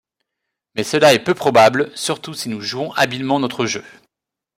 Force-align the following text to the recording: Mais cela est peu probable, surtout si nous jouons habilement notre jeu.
Mais 0.73 0.83
cela 0.83 1.13
est 1.13 1.23
peu 1.23 1.35
probable, 1.35 1.91
surtout 1.95 2.33
si 2.33 2.49
nous 2.49 2.59
jouons 2.61 2.91
habilement 2.93 3.39
notre 3.39 3.67
jeu. 3.67 3.85